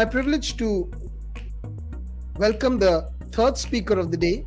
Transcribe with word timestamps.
my 0.00 0.04
privilege 0.06 0.56
to 0.56 0.90
welcome 2.36 2.78
the 2.78 3.06
third 3.32 3.58
speaker 3.58 3.98
of 3.98 4.10
the 4.10 4.16
day, 4.16 4.46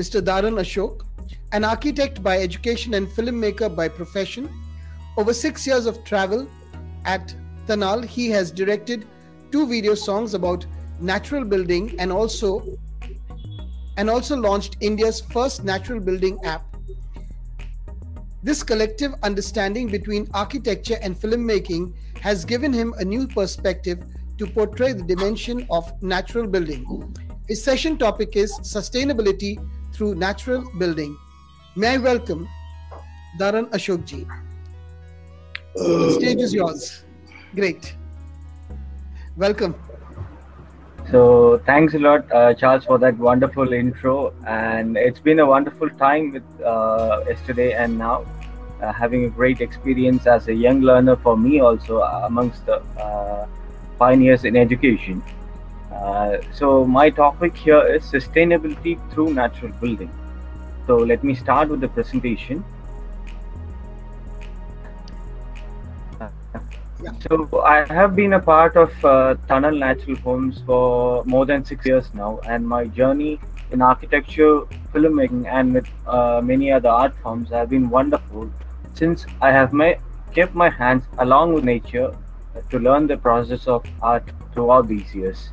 Mr. 0.00 0.20
Dharan 0.20 0.58
Ashok, 0.62 1.06
an 1.52 1.64
architect 1.64 2.22
by 2.22 2.36
education 2.38 2.92
and 2.92 3.08
filmmaker 3.08 3.74
by 3.74 3.88
profession. 3.88 4.50
Over 5.16 5.32
six 5.32 5.66
years 5.66 5.86
of 5.86 6.04
travel 6.04 6.46
at 7.06 7.34
Thannal, 7.66 8.04
he 8.04 8.28
has 8.28 8.50
directed 8.50 9.06
two 9.50 9.66
video 9.66 9.94
songs 9.94 10.34
about 10.34 10.66
natural 11.00 11.46
building 11.46 11.94
and 11.98 12.12
also 12.12 12.78
and 13.96 14.10
also 14.10 14.36
launched 14.36 14.76
India's 14.80 15.22
first 15.22 15.64
natural 15.64 15.98
building 15.98 16.38
app. 16.44 16.69
This 18.42 18.62
collective 18.62 19.14
understanding 19.22 19.88
between 19.88 20.26
architecture 20.32 20.96
and 21.02 21.14
filmmaking 21.14 21.92
has 22.20 22.46
given 22.46 22.72
him 22.72 22.94
a 22.98 23.04
new 23.04 23.26
perspective 23.26 24.02
to 24.38 24.46
portray 24.46 24.94
the 24.94 25.02
dimension 25.02 25.66
of 25.70 25.92
natural 26.02 26.46
building. 26.46 27.14
His 27.48 27.62
session 27.62 27.98
topic 27.98 28.36
is 28.36 28.50
sustainability 28.60 29.58
through 29.92 30.14
natural 30.14 30.64
building. 30.78 31.18
May 31.76 31.88
I 31.88 31.96
welcome 31.98 32.48
Dharan 33.38 33.68
Ashokji. 33.72 34.26
The 35.74 36.12
stage 36.12 36.40
is 36.40 36.54
yours. 36.54 37.04
Great. 37.54 37.94
Welcome. 39.36 39.74
So 41.10 41.60
thanks 41.66 41.94
a 41.94 41.98
lot, 41.98 42.30
uh, 42.32 42.54
Charles, 42.54 42.84
for 42.84 42.96
that 42.98 43.18
wonderful 43.18 43.72
intro. 43.72 44.32
And 44.46 44.96
it's 44.96 45.18
been 45.18 45.40
a 45.40 45.46
wonderful 45.46 45.90
time 45.90 46.32
with 46.32 46.44
uh, 46.64 47.24
yesterday 47.26 47.72
and 47.72 47.98
now. 47.98 48.24
Uh, 48.80 48.90
having 48.94 49.26
a 49.26 49.28
great 49.28 49.60
experience 49.60 50.26
as 50.26 50.48
a 50.48 50.54
young 50.54 50.80
learner 50.80 51.14
for 51.14 51.36
me 51.36 51.60
also 51.60 51.98
uh, 51.98 52.22
amongst 52.24 52.64
the 52.64 52.76
uh, 52.98 53.46
pioneers 53.98 54.44
in 54.46 54.56
education. 54.56 55.22
Uh, 55.92 56.38
so 56.54 56.86
my 56.86 57.10
topic 57.10 57.54
here 57.54 57.82
is 57.94 58.02
sustainability 58.04 58.98
through 59.10 59.34
natural 59.34 59.70
building. 59.82 60.10
So 60.86 60.96
let 60.96 61.22
me 61.22 61.34
start 61.34 61.68
with 61.68 61.82
the 61.82 61.88
presentation. 61.88 62.64
So 67.28 67.60
I 67.62 67.84
have 67.92 68.16
been 68.16 68.32
a 68.32 68.40
part 68.40 68.76
of 68.76 69.04
uh, 69.04 69.34
Thannal 69.46 69.78
Natural 69.78 70.16
Homes 70.16 70.62
for 70.64 71.22
more 71.26 71.44
than 71.44 71.66
six 71.66 71.84
years 71.84 72.08
now, 72.14 72.40
and 72.46 72.66
my 72.66 72.86
journey 72.86 73.38
in 73.72 73.82
architecture, 73.82 74.62
filmmaking, 74.94 75.46
and 75.46 75.74
with 75.74 75.86
uh, 76.06 76.40
many 76.42 76.72
other 76.72 76.88
art 76.88 77.14
forms 77.22 77.50
have 77.50 77.68
been 77.68 77.90
wonderful. 77.90 78.50
Since 79.00 79.24
I 79.40 79.50
have 79.50 79.72
my, 79.72 79.98
kept 80.34 80.54
my 80.54 80.68
hands 80.68 81.04
along 81.16 81.54
with 81.54 81.64
nature 81.64 82.14
to 82.68 82.78
learn 82.78 83.06
the 83.06 83.16
process 83.16 83.66
of 83.66 83.82
art 84.02 84.24
throughout 84.52 84.88
these 84.88 85.14
years. 85.14 85.48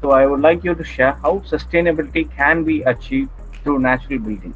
So 0.00 0.10
I 0.10 0.26
would 0.26 0.40
like 0.40 0.64
you 0.64 0.74
to 0.74 0.82
share 0.82 1.12
how 1.12 1.38
sustainability 1.46 2.28
can 2.34 2.64
be 2.64 2.82
achieved 2.82 3.30
through 3.62 3.78
natural 3.78 4.18
building. 4.18 4.52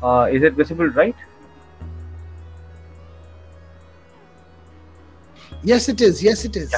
Uh, 0.00 0.28
is 0.30 0.44
it 0.44 0.52
visible, 0.52 0.86
right? 0.86 1.16
Yes, 5.62 5.88
it 5.88 6.00
is. 6.00 6.22
Yes, 6.22 6.44
it 6.44 6.56
is. 6.56 6.72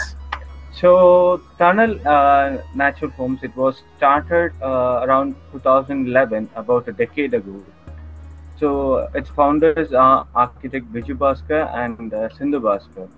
So, 0.73 1.43
Thannal 1.59 2.01
uh, 2.07 2.63
Natural 2.75 3.11
Homes, 3.11 3.41
it 3.43 3.55
was 3.55 3.83
started 3.99 4.53
uh, 4.63 5.05
around 5.05 5.35
2011, 5.53 6.49
about 6.57 6.89
a 6.89 6.93
decade 6.93 7.35
ago. 7.35 7.63
So, 8.59 9.09
its 9.15 9.29
founders 9.31 9.93
are 9.93 10.27
architect 10.35 10.91
Biju 10.93 11.17
and 11.75 12.15
uh, 12.15 12.29
Sindhu 12.31 12.61
Bhaskar. 12.61 13.09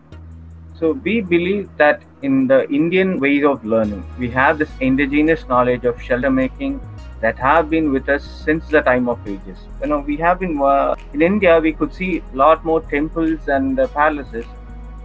So, 0.78 0.92
we 0.92 1.20
believe 1.20 1.68
that 1.76 2.02
in 2.22 2.48
the 2.48 2.68
Indian 2.68 3.20
ways 3.20 3.44
of 3.44 3.64
learning, 3.64 4.04
we 4.18 4.30
have 4.30 4.58
this 4.58 4.70
indigenous 4.80 5.46
knowledge 5.46 5.84
of 5.84 6.02
shelter 6.02 6.30
making 6.30 6.80
that 7.20 7.38
have 7.38 7.70
been 7.70 7.92
with 7.92 8.08
us 8.08 8.24
since 8.24 8.66
the 8.68 8.80
time 8.80 9.08
of 9.08 9.20
ages. 9.28 9.58
You 9.80 9.88
know, 9.88 10.00
we 10.00 10.16
have 10.16 10.40
been 10.40 10.60
uh, 10.60 10.96
in 11.12 11.22
India, 11.22 11.60
we 11.60 11.72
could 11.72 11.94
see 11.94 12.18
a 12.32 12.36
lot 12.36 12.64
more 12.64 12.80
temples 12.80 13.46
and 13.46 13.78
uh, 13.78 13.86
palaces 13.88 14.44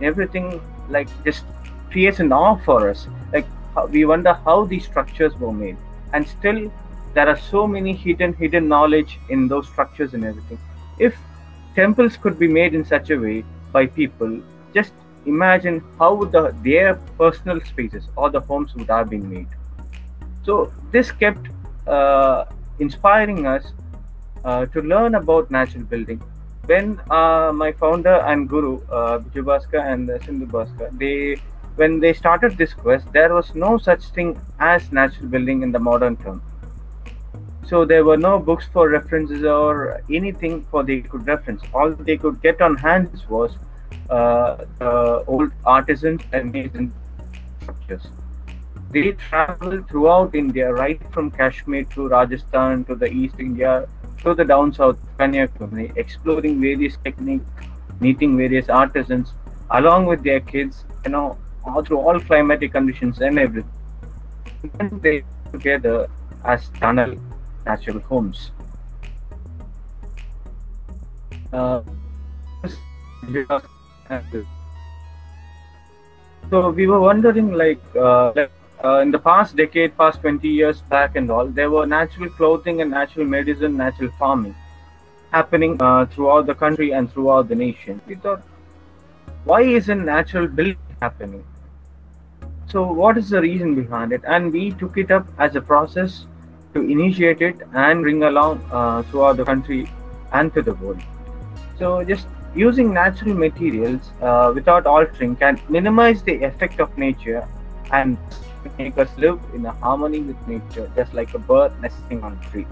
everything 0.01 0.61
like 0.89 1.07
just 1.23 1.45
creates 1.91 2.19
an 2.19 2.31
awe 2.31 2.55
for 2.57 2.89
us. 2.89 3.07
Like 3.33 3.47
we 3.89 4.05
wonder 4.05 4.33
how 4.33 4.65
these 4.65 4.85
structures 4.85 5.35
were 5.35 5.53
made. 5.53 5.77
And 6.13 6.27
still 6.27 6.71
there 7.13 7.27
are 7.27 7.37
so 7.37 7.67
many 7.67 7.93
hidden 7.93 8.33
hidden 8.33 8.67
knowledge 8.67 9.19
in 9.29 9.47
those 9.47 9.67
structures 9.67 10.13
and 10.13 10.23
everything. 10.23 10.59
If 10.99 11.15
temples 11.75 12.17
could 12.17 12.39
be 12.39 12.47
made 12.47 12.73
in 12.73 12.85
such 12.85 13.09
a 13.09 13.17
way 13.17 13.43
by 13.71 13.85
people 13.85 14.41
just 14.73 14.93
imagine 15.25 15.83
how 15.99 16.23
the 16.25 16.55
their 16.63 16.95
personal 17.17 17.59
spaces 17.61 18.07
or 18.15 18.29
the 18.29 18.39
homes 18.39 18.75
would 18.75 18.89
have 18.89 19.09
been 19.09 19.29
made. 19.29 19.47
So 20.43 20.71
this 20.91 21.11
kept 21.11 21.49
uh, 21.87 22.45
inspiring 22.79 23.45
us 23.45 23.73
uh, 24.45 24.65
to 24.67 24.81
learn 24.81 25.15
about 25.15 25.51
natural 25.51 25.83
building 25.83 26.21
when 26.67 27.01
uh, 27.09 27.51
my 27.53 27.71
founder 27.71 28.15
and 28.31 28.47
guru 28.49 28.81
uh, 28.89 29.19
and 29.73 30.09
uh, 30.09 30.19
Sindhu 30.25 30.47
Bhaskar, 30.47 30.97
they 30.99 31.37
when 31.75 31.99
they 31.99 32.13
started 32.13 32.57
this 32.57 32.73
quest, 32.73 33.11
there 33.13 33.33
was 33.33 33.53
no 33.55 33.77
such 33.77 34.05
thing 34.17 34.39
as 34.59 34.91
natural 34.91 35.27
building 35.27 35.61
in 35.61 35.71
the 35.71 35.79
modern 35.79 36.17
term. 36.17 36.41
So 37.67 37.85
there 37.85 38.03
were 38.03 38.17
no 38.17 38.39
books 38.39 38.65
for 38.73 38.89
references 38.89 39.43
or 39.43 40.01
anything 40.09 40.65
for 40.71 40.83
they 40.83 41.01
could 41.01 41.27
reference. 41.27 41.61
All 41.73 41.91
they 41.91 42.17
could 42.17 42.41
get 42.41 42.61
on 42.61 42.75
hands 42.77 43.27
was 43.29 43.57
uh, 44.09 44.65
old 45.27 45.51
artisans 45.65 46.21
and 46.33 46.51
masons 46.51 46.93
structures. 47.61 48.07
They 49.03 49.11
travel 49.11 49.81
throughout 49.89 50.35
India, 50.35 50.71
right 50.73 51.01
from 51.11 51.31
Kashmir 51.31 51.83
to 51.95 52.07
Rajasthan 52.07 52.85
to 52.85 52.95
the 52.95 53.07
East 53.11 53.35
India 53.39 53.87
to 54.23 54.33
the 54.33 54.43
down 54.43 54.73
south 54.73 54.97
Kanyakumari, 55.19 55.95
exploring 55.95 56.59
various 56.61 56.97
techniques, 57.03 57.45
meeting 57.99 58.37
various 58.37 58.69
artisans, 58.69 59.33
along 59.71 60.05
with 60.05 60.23
their 60.23 60.39
kids, 60.39 60.83
you 61.05 61.11
know, 61.11 61.37
all 61.63 61.83
through 61.83 61.99
all 61.99 62.19
climatic 62.19 62.71
conditions 62.71 63.19
and 63.19 63.37
everything. 63.39 63.71
And 64.79 65.01
they 65.01 65.23
together 65.51 66.07
as 66.43 66.69
Thannal 66.81 67.19
natural 67.65 67.99
homes. 67.99 68.51
Uh, 71.53 71.81
so 76.49 76.69
we 76.69 76.87
were 76.87 76.99
wondering, 76.99 77.51
like, 77.53 77.81
uh, 77.95 78.31
like 78.35 78.51
uh, 78.83 78.99
in 78.99 79.11
the 79.11 79.19
past 79.19 79.55
decade, 79.55 79.97
past 79.97 80.21
20 80.21 80.47
years 80.47 80.81
back 80.81 81.15
and 81.15 81.31
all, 81.31 81.47
there 81.47 81.71
were 81.71 81.85
natural 81.85 82.29
clothing 82.29 82.81
and 82.81 82.91
natural 82.91 83.25
medicine, 83.25 83.75
natural 83.77 84.11
farming 84.19 84.55
happening 85.31 85.81
uh, 85.81 86.05
throughout 86.05 86.45
the 86.45 86.55
country 86.55 86.91
and 86.91 87.11
throughout 87.11 87.47
the 87.49 87.55
nation. 87.55 88.01
We 88.07 88.15
thought, 88.15 88.41
why 89.43 89.61
isn't 89.61 90.05
natural 90.05 90.47
building 90.47 90.77
happening? 91.01 91.43
So, 92.69 92.91
what 92.91 93.17
is 93.17 93.29
the 93.29 93.41
reason 93.41 93.75
behind 93.75 94.11
it? 94.11 94.21
And 94.25 94.51
we 94.51 94.71
took 94.71 94.97
it 94.97 95.11
up 95.11 95.27
as 95.37 95.55
a 95.55 95.61
process 95.61 96.25
to 96.73 96.81
initiate 96.81 97.41
it 97.41 97.55
and 97.73 98.01
bring 98.01 98.23
along 98.23 98.61
uh, 98.71 99.03
throughout 99.03 99.37
the 99.37 99.45
country 99.45 99.89
and 100.33 100.53
to 100.53 100.61
the 100.61 100.73
world. 100.75 101.01
So, 101.79 102.03
just 102.03 102.27
using 102.55 102.93
natural 102.93 103.33
materials 103.33 104.11
uh, 104.21 104.51
without 104.53 104.85
altering 104.85 105.35
can 105.35 105.61
minimize 105.69 106.23
the 106.23 106.43
effect 106.43 106.79
of 106.79 106.97
nature 106.97 107.47
and 107.91 108.17
make 108.77 108.97
us 108.97 109.09
live 109.17 109.39
in 109.53 109.65
a 109.65 109.71
harmony 109.71 110.19
with 110.19 110.47
nature, 110.47 110.91
just 110.95 111.13
like 111.13 111.33
a 111.33 111.39
bird 111.39 111.71
nesting 111.81 112.23
on 112.23 112.37
a 112.41 112.49
tree. 112.49 112.67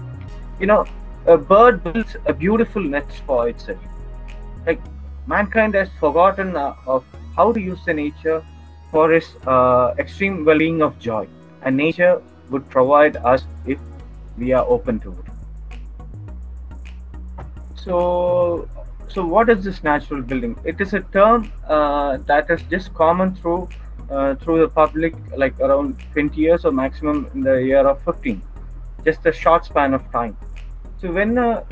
You 0.60 0.66
know, 0.66 0.84
a 1.26 1.36
bird 1.36 1.82
builds 1.82 2.16
a 2.26 2.32
beautiful 2.32 2.82
nest 2.82 3.22
for 3.26 3.48
itself. 3.48 3.78
Like 4.66 4.80
mankind 5.26 5.74
has 5.74 5.88
forgotten 5.98 6.56
uh, 6.56 6.74
of 6.86 7.04
how 7.34 7.52
to 7.52 7.60
use 7.60 7.78
the 7.84 7.94
nature 7.94 8.44
for 8.90 9.12
its 9.12 9.34
uh, 9.46 9.94
extreme 9.98 10.44
well-being 10.44 10.82
of 10.82 10.98
joy, 10.98 11.26
and 11.62 11.76
nature 11.76 12.22
would 12.50 12.68
provide 12.70 13.16
us 13.16 13.44
if 13.66 13.78
we 14.38 14.52
are 14.52 14.64
open 14.66 15.00
to 15.00 15.10
it. 15.10 15.16
So, 17.74 18.68
so 19.08 19.24
what 19.24 19.48
is 19.48 19.64
this 19.64 19.82
natural 19.82 20.22
building? 20.22 20.58
It 20.64 20.80
is 20.80 20.94
a 20.94 21.00
term 21.00 21.52
uh, 21.66 22.18
that 22.26 22.50
is 22.50 22.62
just 22.70 22.94
common 22.94 23.34
through 23.34 23.68
Uh, 24.08 24.36
through 24.36 24.60
the 24.60 24.68
public 24.68 25.14
like 25.36 25.58
around 25.58 26.00
20 26.12 26.40
years 26.40 26.64
or 26.64 26.70
maximum 26.70 27.28
in 27.34 27.40
the 27.40 27.54
year 27.60 27.84
of 27.88 28.00
15 28.04 28.40
just 29.04 29.26
a 29.26 29.32
short 29.32 29.64
span 29.64 29.94
of 29.94 30.04
time 30.12 30.36
so 31.00 31.10
when 31.10 31.36
a 31.36 31.64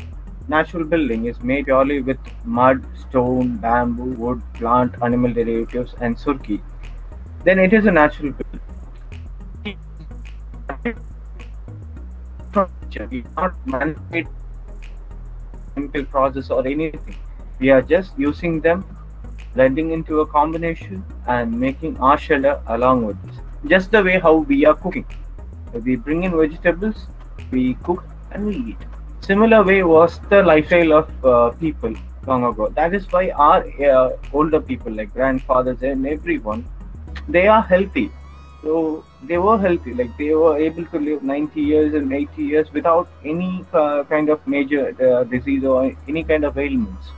natural 0.48 0.84
building 0.84 1.26
is 1.26 1.40
made 1.42 1.64
purely 1.66 2.00
with 2.00 2.18
mud 2.44 2.82
stone 3.02 3.56
bamboo 3.58 4.10
wood 4.22 4.42
plant 4.54 4.96
animal 5.00 5.32
derivatives 5.32 5.94
and 6.00 6.16
surki 6.16 6.60
then 7.44 7.58
it 7.58 7.74
is 7.74 7.84
a 7.84 7.90
natural 7.90 8.32
building. 8.32 8.60
We 13.10 13.24
not 13.36 13.54
manipulate 13.66 14.28
chemical 15.74 16.04
process 16.06 16.50
or 16.50 16.66
anything. 16.66 17.16
We 17.58 17.70
are 17.70 17.82
just 17.82 18.18
using 18.18 18.60
them, 18.60 18.84
blending 19.54 19.92
into 19.92 20.20
a 20.20 20.26
combination 20.26 21.04
and 21.26 21.58
making 21.58 21.96
our 21.98 22.18
shelter 22.18 22.60
along 22.68 23.06
with 23.06 23.20
this. 23.22 23.36
Just 23.66 23.90
the 23.92 24.02
way 24.02 24.18
how 24.18 24.34
we 24.36 24.66
are 24.66 24.74
cooking. 24.74 25.06
We 25.72 25.96
bring 25.96 26.24
in 26.24 26.36
vegetables, 26.36 27.06
we 27.50 27.74
cook 27.82 28.04
and 28.32 28.46
we 28.46 28.56
eat. 28.56 28.78
Similar 29.20 29.62
way 29.62 29.82
was 29.82 30.20
the 30.28 30.42
lifestyle 30.42 30.92
of 30.92 31.24
uh, 31.24 31.50
people 31.52 31.94
long 32.26 32.44
ago. 32.44 32.68
That 32.68 32.94
is 32.94 33.10
why 33.10 33.30
our 33.30 33.64
uh, 33.82 34.10
older 34.32 34.60
people 34.60 34.92
like 34.92 35.12
grandfathers 35.12 35.82
and 35.82 36.06
everyone, 36.06 36.64
they 37.28 37.46
are 37.46 37.62
healthy. 37.62 38.10
So 38.62 39.04
they 39.22 39.38
were 39.38 39.58
healthy, 39.58 39.94
like 39.94 40.16
they 40.16 40.34
were 40.34 40.56
able 40.56 40.86
to 40.86 40.98
live 40.98 41.22
90 41.22 41.60
years 41.60 41.94
and 41.94 42.12
80 42.12 42.42
years 42.42 42.72
without 42.72 43.08
any 43.24 43.64
uh, 43.72 44.04
kind 44.04 44.28
of 44.28 44.46
major 44.46 44.94
uh, 45.02 45.24
disease 45.24 45.64
or 45.64 45.94
any 46.08 46.24
kind 46.24 46.44
of 46.44 46.56
ailments. 46.58 47.08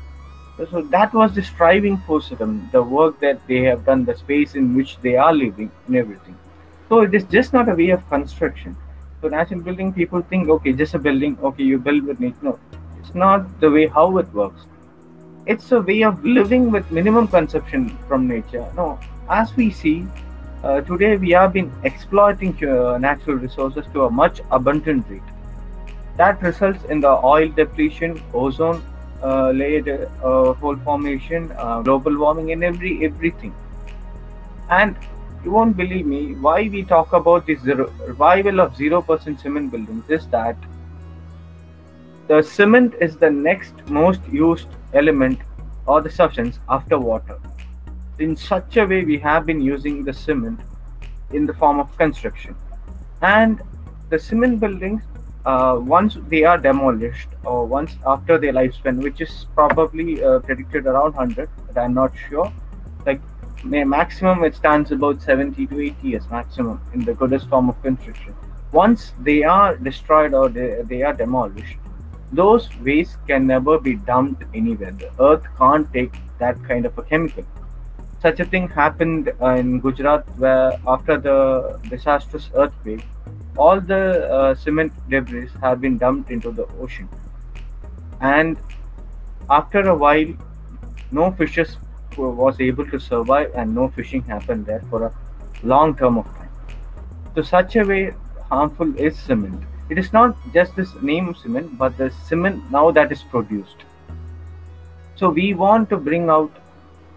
So 0.56 0.80
that 0.80 1.12
was 1.12 1.34
the 1.34 1.42
striving 1.42 1.98
force 1.98 2.30
of 2.30 2.38
them, 2.38 2.68
the 2.72 2.82
work 2.82 3.20
that 3.20 3.46
they 3.46 3.62
have 3.64 3.84
done, 3.84 4.06
the 4.06 4.16
space 4.16 4.54
in 4.54 4.74
which 4.74 4.96
they 5.02 5.14
are 5.14 5.32
living, 5.32 5.70
and 5.86 5.96
everything. 5.96 6.36
So 6.88 7.00
it 7.00 7.14
is 7.14 7.24
just 7.24 7.52
not 7.52 7.68
a 7.68 7.74
way 7.74 7.90
of 7.90 8.08
construction. 8.08 8.74
So 9.20 9.28
natural 9.28 9.60
building, 9.60 9.92
people 9.92 10.22
think, 10.22 10.48
okay, 10.48 10.72
just 10.72 10.94
a 10.94 10.98
building, 10.98 11.36
okay, 11.42 11.62
you 11.62 11.78
build 11.78 12.04
with 12.04 12.20
nature. 12.20 12.36
No, 12.42 12.58
it's 12.98 13.14
not 13.14 13.60
the 13.60 13.70
way 13.70 13.86
how 13.86 14.16
it 14.16 14.32
works. 14.32 14.62
It's 15.44 15.72
a 15.72 15.80
way 15.80 16.02
of 16.02 16.24
living 16.24 16.70
with 16.70 16.90
minimum 16.90 17.28
consumption 17.28 17.96
from 18.08 18.26
nature. 18.26 18.66
No, 18.76 18.98
as 19.28 19.54
we 19.56 19.70
see, 19.70 20.06
uh, 20.64 20.80
today 20.80 21.16
we 21.18 21.30
have 21.30 21.52
been 21.52 21.70
exploiting 21.84 22.52
uh, 22.66 22.96
natural 22.96 23.36
resources 23.36 23.84
to 23.92 24.06
a 24.06 24.10
much 24.10 24.40
abundant 24.50 25.06
rate. 25.10 25.22
That 26.16 26.40
results 26.42 26.82
in 26.84 27.00
the 27.00 27.10
oil 27.10 27.48
depletion, 27.48 28.22
ozone 28.32 28.82
uh, 29.26 29.50
layer 29.50 30.08
uh, 30.22 30.52
hole 30.54 30.76
formation, 30.84 31.52
uh, 31.58 31.82
global 31.82 32.16
warming, 32.16 32.52
and 32.52 32.64
every 32.64 33.04
everything. 33.04 33.54
And 34.70 34.96
you 35.44 35.50
won't 35.50 35.76
believe 35.76 36.06
me 36.06 36.34
why 36.46 36.68
we 36.68 36.82
talk 36.82 37.12
about 37.12 37.46
this 37.46 37.64
revival 37.64 38.60
of 38.60 38.72
0% 38.74 39.40
cement 39.40 39.70
buildings 39.70 40.10
is 40.10 40.26
that 40.28 40.56
the 42.28 42.42
cement 42.42 42.94
is 43.00 43.16
the 43.16 43.30
next 43.30 43.74
most 43.88 44.20
used 44.32 44.66
element 44.92 45.40
or 45.86 46.00
the 46.00 46.10
substance 46.10 46.58
after 46.68 46.98
water 46.98 47.38
in 48.18 48.34
such 48.34 48.76
a 48.76 48.84
way 48.84 49.04
we 49.04 49.18
have 49.18 49.46
been 49.46 49.60
using 49.60 50.02
the 50.04 50.12
cement 50.12 50.60
in 51.32 51.46
the 51.46 51.54
form 51.54 51.78
of 51.78 51.96
construction 51.96 52.56
and 53.22 53.62
the 54.10 54.18
cement 54.18 54.58
buildings 54.58 55.02
uh, 55.46 55.78
once 55.80 56.18
they 56.28 56.42
are 56.44 56.58
demolished 56.58 57.28
or 57.44 57.64
once 57.66 57.96
after 58.06 58.36
their 58.36 58.52
lifespan 58.52 59.02
which 59.02 59.20
is 59.20 59.46
probably 59.54 60.22
uh, 60.22 60.40
predicted 60.40 60.86
around 60.86 61.14
100 61.14 61.48
but 61.66 61.80
i'm 61.80 61.94
not 61.94 62.12
sure. 62.28 62.52
Like 63.06 63.20
maximum 63.64 64.44
it 64.44 64.56
stands 64.56 64.90
about 64.92 65.22
70 65.22 65.66
to 65.68 65.80
80 65.80 66.08
years 66.08 66.24
maximum 66.30 66.80
in 66.92 67.04
the 67.04 67.14
goodest 67.14 67.48
form 67.48 67.68
of 67.68 67.80
construction. 67.82 68.34
Once 68.72 69.12
they 69.20 69.44
are 69.44 69.76
destroyed 69.76 70.34
or 70.34 70.48
they, 70.48 70.82
they 70.82 71.02
are 71.02 71.12
demolished 71.12 71.78
those 72.32 72.68
waste 72.82 73.16
can 73.26 73.46
never 73.46 73.78
be 73.78 73.94
dumped 73.94 74.42
anywhere. 74.54 74.90
The 74.90 75.10
earth 75.20 75.44
can't 75.58 75.90
take 75.92 76.12
that 76.38 76.62
kind 76.64 76.84
of 76.84 76.98
a 76.98 77.02
chemical. 77.02 77.44
Such 78.20 78.40
a 78.40 78.44
thing 78.44 78.68
happened 78.68 79.32
uh, 79.40 79.50
in 79.50 79.80
gujarat 79.80 80.24
where 80.38 80.72
after 80.86 81.18
the 81.18 81.78
disastrous 81.88 82.50
earthquake 82.54 83.04
all 83.56 83.80
the 83.80 84.30
uh, 84.30 84.54
cement 84.54 84.92
debris 85.08 85.48
have 85.60 85.80
been 85.80 85.98
dumped 85.98 86.30
into 86.30 86.50
the 86.50 86.66
ocean 86.80 87.08
and 88.20 88.56
after 89.48 89.80
a 89.88 89.94
while 89.94 90.32
no 91.10 91.30
fishes 91.30 91.76
was 92.16 92.60
able 92.60 92.86
to 92.90 92.98
survive 92.98 93.50
and 93.54 93.74
no 93.74 93.88
fishing 93.88 94.22
happened 94.22 94.66
there 94.66 94.82
for 94.90 95.04
a 95.06 95.12
long 95.62 95.94
term 95.96 96.18
of 96.18 96.24
time. 96.36 96.50
So 97.34 97.42
such 97.42 97.76
a 97.76 97.84
way 97.84 98.14
harmful 98.50 98.98
is 98.98 99.18
cement. 99.18 99.62
It 99.90 99.98
is 99.98 100.12
not 100.12 100.36
just 100.52 100.74
this 100.76 100.94
name 101.02 101.28
of 101.28 101.36
cement, 101.36 101.78
but 101.78 101.96
the 101.96 102.10
cement 102.10 102.70
now 102.70 102.90
that 102.90 103.12
is 103.12 103.22
produced. 103.22 103.76
So 105.16 105.30
we 105.30 105.54
want 105.54 105.88
to 105.90 105.96
bring 105.96 106.28
out 106.28 106.50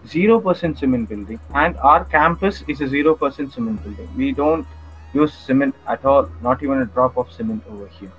0% 0.06 0.78
cement 0.78 1.08
building 1.08 1.40
and 1.54 1.76
our 1.78 2.04
campus 2.04 2.62
is 2.68 2.80
a 2.80 2.84
0% 2.84 3.52
cement 3.52 3.82
building. 3.82 4.08
We 4.16 4.32
don't 4.32 4.66
use 5.12 5.32
cement 5.34 5.74
at 5.86 6.04
all, 6.04 6.28
not 6.42 6.62
even 6.62 6.82
a 6.82 6.86
drop 6.86 7.16
of 7.16 7.32
cement 7.32 7.62
over 7.70 7.86
here. 7.88 8.12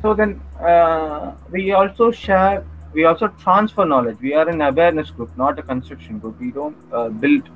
So 0.00 0.14
then 0.14 0.40
uh, 0.60 1.32
we 1.50 1.72
also 1.72 2.10
share 2.10 2.64
we 2.92 3.04
also 3.04 3.28
transfer 3.28 3.84
knowledge. 3.84 4.18
We 4.20 4.34
are 4.34 4.48
an 4.48 4.60
awareness 4.60 5.10
group, 5.10 5.36
not 5.36 5.58
a 5.58 5.62
construction 5.62 6.18
group. 6.18 6.38
We 6.38 6.50
don't 6.50 6.76
uh, 6.92 7.08
build 7.08 7.48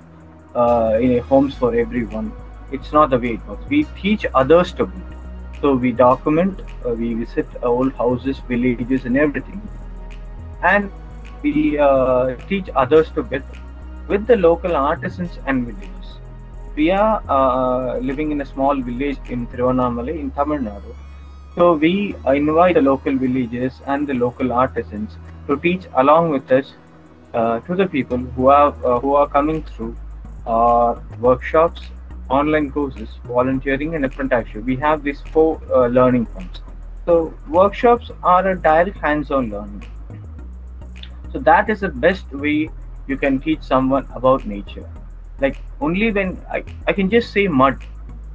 uh, 0.54 0.98
homes 1.22 1.54
for 1.54 1.74
everyone. 1.74 2.32
It's 2.72 2.92
not 2.92 3.10
the 3.10 3.18
way 3.18 3.34
it 3.34 3.46
works. 3.46 3.64
We 3.68 3.84
teach 4.00 4.24
others 4.34 4.72
to 4.74 4.86
build. 4.86 5.14
So 5.60 5.74
we 5.74 5.92
document, 5.92 6.60
uh, 6.86 6.90
we 6.90 7.14
visit 7.14 7.46
old 7.62 7.92
houses, 7.94 8.38
villages, 8.48 9.04
and 9.04 9.16
everything, 9.16 9.60
and 10.62 10.90
we 11.42 11.78
uh, 11.78 12.36
teach 12.48 12.68
others 12.74 13.10
to 13.12 13.22
build 13.22 13.42
with 14.06 14.26
the 14.26 14.36
local 14.36 14.76
artisans 14.76 15.38
and 15.46 15.66
villages. 15.66 15.95
We 16.76 16.90
are 16.90 17.22
uh, 17.28 17.98
living 17.98 18.30
in 18.30 18.40
a 18.40 18.46
small 18.46 18.80
village 18.80 19.18
in 19.30 19.46
Tiruvannamalai 19.46 20.18
in 20.20 20.30
Tamil 20.30 20.58
Nadu 20.58 20.94
so 21.56 21.72
we 21.72 22.14
invite 22.26 22.74
the 22.74 22.82
local 22.82 23.16
villages 23.16 23.80
and 23.86 24.06
the 24.06 24.12
local 24.12 24.52
artisans 24.52 25.16
to 25.46 25.56
teach 25.56 25.86
along 25.94 26.28
with 26.28 26.52
us 26.52 26.74
uh, 27.32 27.60
to 27.60 27.74
the 27.74 27.86
people 27.86 28.18
who 28.18 28.48
are 28.48 28.74
uh, 28.84 29.00
who 29.00 29.14
are 29.14 29.26
coming 29.26 29.62
through 29.62 29.96
our 30.46 31.02
workshops, 31.18 31.80
online 32.28 32.70
courses, 32.70 33.08
volunteering, 33.24 33.94
and 33.94 34.04
apprenticeship. 34.04 34.64
We 34.64 34.76
have 34.76 35.02
these 35.02 35.22
four 35.32 35.58
uh, 35.74 35.86
learning 35.86 36.26
points. 36.26 36.60
So 37.06 37.32
workshops 37.48 38.10
are 38.22 38.46
a 38.50 38.54
direct 38.54 38.98
hands-on 38.98 39.48
learning. 39.50 39.84
So 41.32 41.38
that 41.38 41.70
is 41.70 41.80
the 41.80 41.88
best 41.88 42.30
way 42.32 42.68
you 43.06 43.16
can 43.16 43.40
teach 43.40 43.62
someone 43.62 44.06
about 44.14 44.46
nature. 44.46 44.86
Like 45.40 45.58
only 45.80 46.12
when 46.12 46.40
I, 46.50 46.64
I 46.86 46.92
can 46.92 47.10
just 47.10 47.32
say 47.32 47.48
mud, 47.48 47.78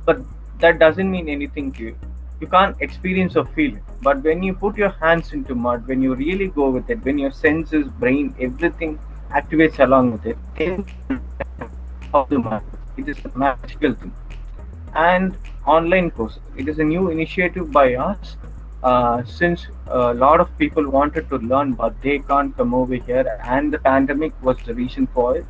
but 0.05 0.20
that 0.60 0.79
doesn't 0.79 1.10
mean 1.10 1.27
anything 1.29 1.72
to 1.74 1.84
you 1.84 1.96
you 2.41 2.48
can't 2.48 2.75
experience 2.81 3.36
or 3.36 3.46
feel 3.46 3.75
it. 3.75 3.84
But 4.01 4.24
when 4.24 4.41
you 4.41 4.53
put 4.55 4.75
your 4.75 4.89
hands 4.89 5.31
into 5.31 5.53
mud, 5.53 5.88
when 5.88 6.01
you 6.01 6.15
really 6.15 6.48
go 6.48 6.70
with 6.72 6.89
it, 6.89 7.05
when 7.05 7.20
your 7.20 7.31
senses, 7.31 7.88
brain, 7.88 8.34
everything 8.39 9.00
activates 9.29 9.79
along 9.79 10.12
with 10.13 10.25
it, 10.25 10.38
of 12.13 12.27
the 12.29 12.39
mud, 12.39 12.63
it 12.98 13.08
is 13.08 13.17
a 13.24 13.38
magical 13.38 13.93
thing. 13.93 14.12
And 14.96 15.38
online 15.65 16.10
course, 16.12 16.39
it 16.58 16.67
is 16.67 16.79
a 16.79 16.84
new 16.84 17.10
initiative 17.10 17.72
by 17.72 17.93
us. 17.96 18.36
Uh, 18.84 19.24
since 19.24 19.67
a 19.86 20.12
lot 20.15 20.39
of 20.39 20.58
people 20.58 20.89
wanted 20.89 21.29
to 21.29 21.38
learn, 21.38 21.74
but 21.74 21.93
they 22.01 22.17
can't 22.17 22.58
come 22.58 22.74
over 22.74 22.96
here, 22.96 23.39
and 23.43 23.72
the 23.72 23.77
pandemic 23.77 24.34
was 24.41 24.58
the 24.65 24.74
reason 24.74 25.05
for 25.13 25.38
it. 25.38 25.46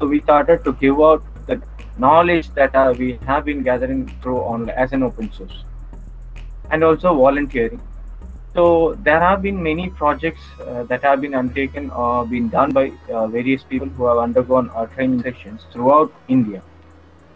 So 0.00 0.06
we 0.06 0.20
started 0.22 0.64
to 0.64 0.72
give 0.72 0.98
out 0.98 1.22
the 1.46 1.60
knowledge 1.98 2.48
that 2.54 2.74
uh, 2.74 2.94
we 2.96 3.18
have 3.26 3.44
been 3.44 3.62
gathering 3.62 4.08
through 4.22 4.38
online 4.38 4.70
as 4.70 4.92
an 4.94 5.02
open 5.02 5.30
source 5.30 5.64
and 6.70 6.82
also 6.82 7.14
volunteering. 7.14 7.82
So 8.54 8.96
there 9.02 9.20
have 9.20 9.42
been 9.42 9.62
many 9.62 9.90
projects 9.90 10.40
uh, 10.60 10.84
that 10.84 11.02
have 11.02 11.20
been 11.20 11.34
undertaken 11.34 11.90
or 11.90 12.26
been 12.26 12.48
done 12.48 12.72
by 12.72 12.92
uh, 13.12 13.26
various 13.26 13.62
people 13.62 13.88
who 13.88 14.06
have 14.06 14.16
undergone 14.16 14.70
our 14.70 14.86
training 14.86 15.22
sessions 15.22 15.66
throughout 15.70 16.10
India. 16.28 16.62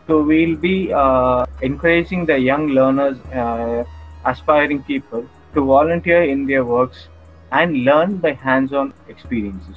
So 0.06 0.22
we'll 0.22 0.56
be 0.56 0.90
uh, 0.90 1.44
encouraging 1.60 2.24
the 2.24 2.38
young 2.38 2.68
learners, 2.68 3.18
uh, 3.26 3.84
aspiring 4.24 4.82
people 4.84 5.28
to 5.52 5.64
volunteer 5.64 6.22
in 6.22 6.46
their 6.46 6.64
works 6.64 7.08
and 7.52 7.84
learn 7.84 8.16
by 8.16 8.32
hands-on 8.32 8.94
experiences. 9.08 9.76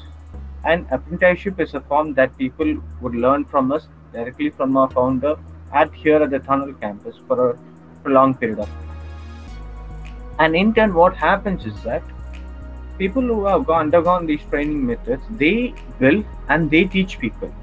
And 0.71 0.86
apprenticeship 0.91 1.59
is 1.65 1.74
a 1.74 1.81
form 1.91 2.13
that 2.15 2.38
people 2.38 2.71
would 3.01 3.15
learn 3.15 3.45
from 3.45 3.71
us 3.71 3.88
directly 4.13 4.50
from 4.50 4.75
our 4.75 4.89
founder 4.89 5.36
at 5.74 5.93
here 5.93 6.21
at 6.25 6.29
the 6.36 6.39
Thannal 6.39 6.74
campus 6.81 7.15
for 7.27 7.38
a 7.51 7.57
prolonged 8.03 8.39
period 8.41 8.59
of 8.59 8.67
time. 8.67 8.88
And 10.39 10.55
in 10.55 10.74
turn, 10.74 10.93
what 10.93 11.15
happens 11.15 11.65
is 11.65 11.81
that 11.83 12.03
people 12.97 13.21
who 13.21 13.45
have 13.45 13.69
undergone 13.69 14.25
these 14.25 14.43
training 14.50 14.86
methods, 14.86 15.24
they 15.43 15.74
build 16.00 16.25
and 16.50 16.69
they 16.69 16.83
teach 16.83 17.17
people. 17.19 17.53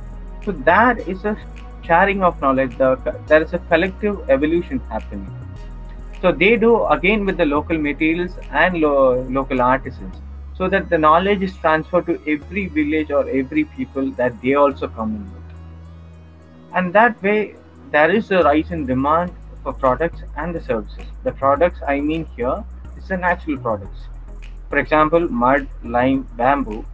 So 0.45 0.53
that 0.71 1.07
is 1.07 1.25
a 1.25 1.37
sharing 1.83 2.23
of 2.23 2.41
knowledge. 2.41 2.77
The, 2.79 2.91
there 3.27 3.43
is 3.43 3.53
a 3.53 3.59
collective 3.59 4.31
evolution 4.31 4.81
happening. 4.91 5.31
So 6.23 6.33
they 6.33 6.57
do 6.57 6.87
again 6.87 7.27
with 7.27 7.37
the 7.37 7.45
local 7.45 7.77
materials 7.77 8.39
and 8.51 8.81
lo- 8.81 9.27
local 9.29 9.61
artisans, 9.61 10.17
so 10.57 10.69
that 10.69 10.89
the 10.89 10.99
knowledge 10.99 11.43
is 11.43 11.57
transferred 11.57 12.07
to 12.07 12.21
every 12.27 12.67
village 12.67 13.11
or 13.11 13.29
every 13.29 13.65
people 13.65 14.11
that 14.13 14.41
they 14.43 14.55
also 14.55 14.89
come 14.89 15.17
in 15.17 15.25
with. 15.33 15.41
and 16.79 16.93
that 16.95 17.21
way 17.25 17.55
there 17.95 18.11
is 18.19 18.31
a 18.37 18.43
rise 18.45 18.71
in 18.77 18.87
demand 18.87 19.33
for 19.63 19.73
products 19.73 20.23
and 20.37 20.55
the 20.55 20.61
services. 20.61 21.07
The 21.23 21.33
products 21.33 21.81
I 21.87 22.01
mean 22.01 22.27
here 22.37 22.65
is 22.97 23.09
the 23.09 23.17
natural 23.17 23.57
products. 23.59 24.01
For 24.69 24.79
example, 24.79 25.29
mud, 25.29 25.69
lime, 25.85 26.29
bamboo, 26.37 26.85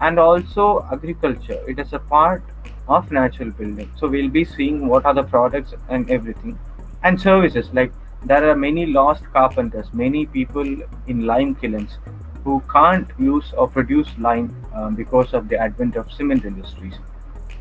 and 0.00 0.18
also 0.18 0.86
agriculture. 0.92 1.58
It 1.66 1.78
is 1.78 1.92
a 1.92 1.98
part 1.98 2.42
of 2.88 3.10
natural 3.10 3.50
building. 3.50 3.90
So 3.96 4.08
we'll 4.08 4.28
be 4.28 4.44
seeing 4.44 4.86
what 4.86 5.04
are 5.04 5.14
the 5.14 5.24
products 5.24 5.74
and 5.88 6.10
everything. 6.10 6.58
And 7.02 7.20
services 7.20 7.70
like 7.72 7.92
there 8.24 8.48
are 8.48 8.56
many 8.56 8.86
lost 8.86 9.24
carpenters, 9.32 9.92
many 9.92 10.26
people 10.26 10.76
in 11.06 11.26
lime 11.26 11.54
kilns 11.56 11.98
who 12.46 12.62
can't 12.72 13.12
use 13.18 13.52
or 13.58 13.66
produce 13.76 14.10
lime 14.26 14.48
um, 14.74 14.94
because 14.94 15.34
of 15.34 15.48
the 15.48 15.58
advent 15.66 15.96
of 15.96 16.12
cement 16.12 16.44
industries. 16.44 16.94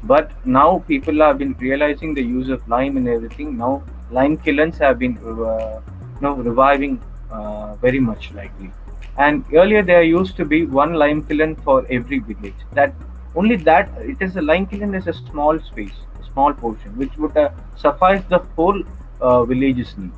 But 0.03 0.31
now 0.45 0.83
people 0.87 1.21
have 1.25 1.39
been 1.39 1.53
realizing 1.65 2.13
the 2.13 2.21
use 2.21 2.49
of 2.49 2.67
lime 2.73 2.97
and 2.97 3.07
everything. 3.07 3.57
Now 3.57 3.71
lime 4.11 4.37
kilns 4.37 4.77
have 4.77 4.99
been 4.99 5.17
uh, 5.17 5.81
you 6.15 6.21
know, 6.21 6.35
reviving 6.35 7.01
uh, 7.31 7.75
very 7.87 7.99
much 7.99 8.31
likely. 8.33 8.71
And 9.17 9.43
earlier 9.53 9.81
there 9.81 10.03
used 10.03 10.37
to 10.37 10.45
be 10.45 10.65
one 10.65 10.93
lime 10.93 11.23
kiln 11.23 11.55
for 11.55 11.77
every 11.89 12.19
village. 12.19 12.61
That 12.73 12.93
only 13.35 13.57
that 13.71 13.89
it 14.13 14.21
is 14.21 14.37
a 14.37 14.41
lime 14.41 14.67
kiln 14.67 14.93
is 14.93 15.07
a 15.07 15.13
small 15.13 15.59
space, 15.59 15.97
a 16.21 16.31
small 16.31 16.53
portion, 16.53 16.95
which 16.97 17.17
would 17.17 17.35
uh, 17.35 17.49
suffice 17.75 18.23
the 18.29 18.39
whole 18.55 18.83
uh, 19.19 19.43
village's 19.45 19.97
need. 19.97 20.11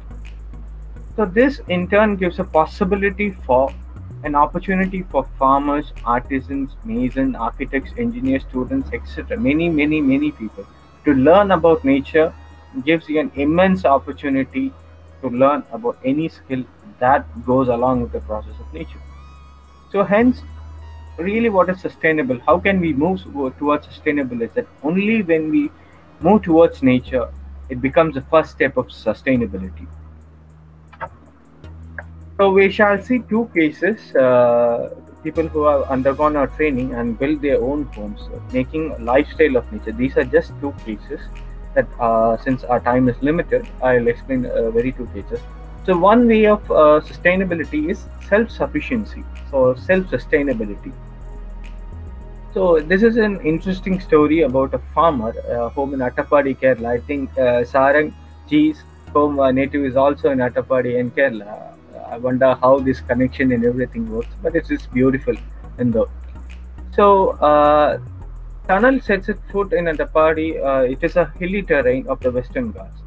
So 1.15 1.25
this 1.25 1.61
in 1.67 1.87
turn 1.87 2.17
gives 2.17 2.39
a 2.39 2.43
possibility 2.43 3.31
for 3.45 3.73
an 4.23 4.35
opportunity 4.35 5.03
for 5.03 5.27
farmers, 5.37 5.93
artisans, 6.05 6.71
masons, 6.83 7.35
architects, 7.35 7.91
engineers, 7.97 8.43
students, 8.49 8.89
etc. 8.93 9.37
Many, 9.37 9.69
many, 9.69 10.01
many 10.01 10.31
people 10.31 10.65
to 11.05 11.13
learn 11.13 11.51
about 11.51 11.85
nature 11.85 12.33
gives 12.83 13.07
you 13.07 13.19
an 13.19 13.31
immense 13.35 13.85
opportunity 13.85 14.73
to 15.21 15.29
learn 15.29 15.63
about 15.71 15.97
any 16.03 16.29
skill 16.29 16.63
that 16.99 17.25
goes 17.45 17.67
along 17.67 18.01
with 18.01 18.11
the 18.11 18.19
process 18.21 18.53
of 18.59 18.73
nature. 18.73 18.99
So 19.91 20.03
hence, 20.03 20.41
really 21.17 21.49
what 21.49 21.69
is 21.69 21.79
sustainable? 21.79 22.39
How 22.45 22.59
can 22.59 22.79
we 22.79 22.93
move 22.93 23.23
towards 23.57 23.87
sustainable 23.87 24.41
is 24.41 24.51
that 24.51 24.67
only 24.83 25.21
when 25.23 25.49
we 25.49 25.71
move 26.19 26.43
towards 26.43 26.83
nature, 26.83 27.29
it 27.69 27.81
becomes 27.81 28.15
the 28.15 28.21
first 28.21 28.51
step 28.51 28.77
of 28.77 28.87
sustainability. 28.87 29.87
So 32.37 32.51
we 32.51 32.71
shall 32.71 33.01
see 33.01 33.19
two 33.29 33.49
cases, 33.55 34.15
uh, 34.15 34.93
people 35.23 35.47
who 35.47 35.63
have 35.63 35.83
undergone 35.83 36.35
our 36.35 36.45
training 36.45 36.93
and 36.93 37.17
built 37.17 37.41
their 37.41 37.59
own 37.59 37.85
homes, 37.95 38.29
making 38.53 39.03
lifestyle 39.03 39.57
of 39.57 39.71
nature. 39.73 39.91
These 39.91 40.17
are 40.17 40.23
just 40.23 40.51
two 40.61 40.71
cases 40.85 41.19
that 41.73 41.87
uh, 41.99 42.37
since 42.37 42.63
our 42.63 42.79
time 42.79 43.09
is 43.09 43.15
limited, 43.23 43.67
I'll 43.81 44.07
explain 44.07 44.45
uh, 44.45 44.69
very 44.69 44.91
two 44.91 45.07
cases. 45.15 45.39
So 45.87 45.97
one 45.97 46.27
way 46.27 46.45
of 46.45 46.69
uh, 46.69 47.01
sustainability 47.01 47.89
is 47.89 48.05
self-sufficiency, 48.29 49.23
so 49.49 49.73
self-sustainability. 49.73 50.91
So 52.53 52.79
this 52.79 53.01
is 53.01 53.17
an 53.17 53.39
interesting 53.41 53.99
story 53.99 54.41
about 54.41 54.75
a 54.75 54.79
farmer 54.93 55.33
uh, 55.49 55.69
home 55.69 55.95
in 55.95 56.01
Attapadi, 56.01 56.55
Kerala. 56.59 56.85
I 56.85 56.99
think 56.99 57.31
uh, 57.31 57.63
Sarang 57.73 58.13
G's 58.47 58.83
home 59.11 59.37
native 59.55 59.85
is 59.85 59.95
also 59.95 60.29
in 60.29 60.37
Attapadi 60.37 60.99
in 60.99 61.09
Kerala. 61.09 61.76
I 62.09 62.17
wonder 62.17 62.55
how 62.61 62.79
this 62.79 62.99
connection 63.01 63.51
and 63.51 63.65
everything 63.65 64.09
works, 64.09 64.33
but 64.41 64.55
it's 64.55 64.69
just 64.69 64.93
beautiful 64.93 65.35
in 65.77 65.91
the. 65.91 66.05
So 66.95 67.31
uh, 67.31 67.99
Thannal 68.67 69.03
sets 69.03 69.29
its 69.29 69.39
foot 69.51 69.73
in 69.73 69.85
Attapadi. 69.85 70.63
Uh, 70.63 70.83
it 70.83 71.03
is 71.03 71.15
a 71.15 71.25
hilly 71.39 71.61
terrain 71.61 72.07
of 72.07 72.19
the 72.19 72.31
Western 72.31 72.71
Ghats. 72.71 73.01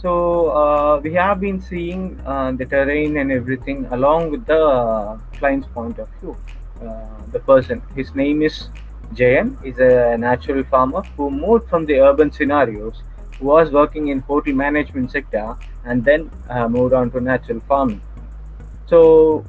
So 0.00 0.50
uh, 0.50 1.00
we 1.02 1.14
have 1.14 1.40
been 1.40 1.60
seeing 1.60 2.20
uh, 2.26 2.52
the 2.52 2.66
terrain 2.66 3.16
and 3.16 3.32
everything 3.32 3.86
along 3.90 4.30
with 4.30 4.44
the 4.46 5.18
client's 5.38 5.66
point 5.68 5.98
of 5.98 6.08
view. 6.20 6.36
Uh, 6.82 7.06
the 7.32 7.40
person, 7.40 7.82
his 7.96 8.14
name 8.14 8.42
is 8.42 8.68
Jayan, 9.14 9.56
is 9.64 9.78
a 9.78 10.16
natural 10.18 10.62
farmer 10.64 11.02
who 11.16 11.30
moved 11.30 11.68
from 11.68 11.86
the 11.86 12.00
urban 12.00 12.30
scenarios, 12.30 13.02
was 13.40 13.70
working 13.70 14.08
in 14.08 14.20
hotel 14.20 14.52
management 14.52 15.10
sector, 15.10 15.56
and 15.84 16.04
then 16.04 16.30
uh, 16.50 16.68
moved 16.68 16.92
on 16.92 17.10
to 17.12 17.20
natural 17.20 17.60
farming. 17.60 18.00
So 18.86 19.44